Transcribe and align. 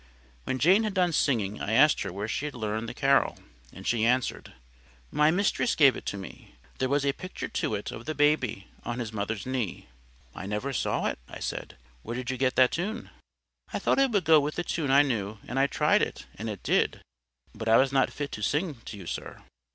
When 0.45 0.57
Jane 0.57 0.81
had 0.81 0.95
done 0.95 1.13
singing, 1.13 1.61
I 1.61 1.73
asked 1.73 2.01
her 2.01 2.11
where 2.11 2.27
she 2.27 2.45
had 2.45 2.55
learned 2.55 2.89
the 2.89 2.93
carol; 2.95 3.37
and 3.71 3.85
she 3.85 4.03
answered,— 4.03 4.51
"My 5.11 5.29
mistress 5.29 5.75
gave 5.75 5.95
it 5.95 6.11
me. 6.11 6.55
There 6.79 6.89
was 6.89 7.05
a 7.05 7.13
picture 7.13 7.47
to 7.47 7.75
it 7.75 7.91
of 7.91 8.05
the 8.05 8.15
Baby 8.15 8.67
on 8.83 8.97
his 8.97 9.13
mother's 9.13 9.45
knee." 9.45 9.89
"I 10.33 10.47
never 10.47 10.73
saw 10.73 11.05
it," 11.05 11.19
I 11.29 11.37
said. 11.37 11.77
"Where 12.01 12.15
did 12.15 12.31
you 12.31 12.37
get 12.37 12.55
the 12.55 12.67
tune?" 12.67 13.11
"I 13.71 13.77
thought 13.77 13.99
it 13.99 14.09
would 14.09 14.23
go 14.25 14.39
with 14.39 14.57
a 14.57 14.63
tune 14.63 14.89
I 14.89 15.03
knew; 15.03 15.37
and 15.47 15.59
I 15.59 15.67
tried 15.67 16.01
it, 16.01 16.25
and 16.33 16.49
it 16.49 16.63
did. 16.63 17.01
But 17.53 17.69
I 17.69 17.77
was 17.77 17.91
not 17.91 18.09
fit 18.11 18.31
to 18.31 18.41
sing 18.41 18.81
to 18.85 18.97
you, 18.97 19.05
sir." 19.05 19.43